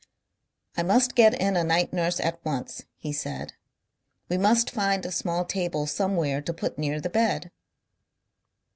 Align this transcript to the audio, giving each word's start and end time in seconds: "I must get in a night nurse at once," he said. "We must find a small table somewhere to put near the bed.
"I 0.75 0.81
must 0.81 1.13
get 1.13 1.39
in 1.39 1.55
a 1.55 1.63
night 1.63 1.93
nurse 1.93 2.19
at 2.19 2.43
once," 2.43 2.85
he 2.97 3.13
said. 3.13 3.53
"We 4.29 4.37
must 4.39 4.71
find 4.71 5.05
a 5.05 5.11
small 5.11 5.45
table 5.45 5.85
somewhere 5.85 6.41
to 6.41 6.53
put 6.55 6.79
near 6.79 6.99
the 6.99 7.07
bed. 7.11 7.51